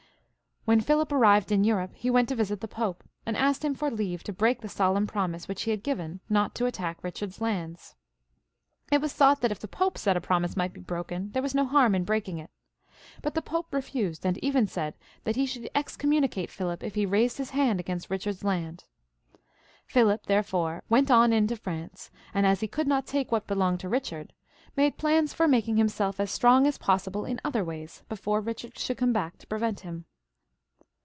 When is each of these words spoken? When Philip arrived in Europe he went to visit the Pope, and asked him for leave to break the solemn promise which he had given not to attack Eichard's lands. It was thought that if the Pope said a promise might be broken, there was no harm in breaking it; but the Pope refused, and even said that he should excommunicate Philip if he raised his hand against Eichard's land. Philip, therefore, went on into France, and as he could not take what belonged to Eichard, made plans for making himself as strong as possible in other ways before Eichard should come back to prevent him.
When 0.63 0.79
Philip 0.79 1.11
arrived 1.11 1.51
in 1.51 1.63
Europe 1.63 1.89
he 1.95 2.11
went 2.11 2.29
to 2.29 2.35
visit 2.35 2.61
the 2.61 2.67
Pope, 2.67 3.03
and 3.25 3.35
asked 3.35 3.65
him 3.65 3.73
for 3.73 3.89
leave 3.89 4.21
to 4.25 4.31
break 4.31 4.61
the 4.61 4.69
solemn 4.69 5.07
promise 5.07 5.47
which 5.47 5.63
he 5.63 5.71
had 5.71 5.81
given 5.81 6.19
not 6.29 6.53
to 6.53 6.67
attack 6.67 7.01
Eichard's 7.01 7.41
lands. 7.41 7.95
It 8.91 9.01
was 9.01 9.11
thought 9.11 9.41
that 9.41 9.51
if 9.51 9.57
the 9.57 9.67
Pope 9.67 9.97
said 9.97 10.15
a 10.15 10.21
promise 10.21 10.55
might 10.55 10.71
be 10.71 10.79
broken, 10.79 11.31
there 11.31 11.41
was 11.41 11.55
no 11.55 11.65
harm 11.65 11.95
in 11.95 12.03
breaking 12.05 12.37
it; 12.37 12.51
but 13.23 13.33
the 13.33 13.41
Pope 13.41 13.73
refused, 13.73 14.23
and 14.23 14.37
even 14.37 14.67
said 14.67 14.93
that 15.23 15.35
he 15.35 15.47
should 15.47 15.67
excommunicate 15.73 16.51
Philip 16.51 16.83
if 16.83 16.93
he 16.93 17.07
raised 17.07 17.39
his 17.39 17.49
hand 17.49 17.79
against 17.79 18.09
Eichard's 18.09 18.43
land. 18.43 18.83
Philip, 19.87 20.27
therefore, 20.27 20.83
went 20.89 21.09
on 21.09 21.33
into 21.33 21.55
France, 21.55 22.11
and 22.35 22.45
as 22.45 22.59
he 22.59 22.67
could 22.67 22.87
not 22.87 23.07
take 23.07 23.31
what 23.31 23.47
belonged 23.47 23.79
to 23.79 23.89
Eichard, 23.89 24.29
made 24.77 24.99
plans 24.99 25.33
for 25.33 25.47
making 25.47 25.77
himself 25.77 26.19
as 26.19 26.29
strong 26.29 26.67
as 26.67 26.77
possible 26.77 27.25
in 27.25 27.41
other 27.43 27.63
ways 27.65 28.03
before 28.07 28.43
Eichard 28.43 28.77
should 28.77 28.97
come 28.97 29.11
back 29.11 29.39
to 29.39 29.47
prevent 29.47 29.79
him. 29.79 30.05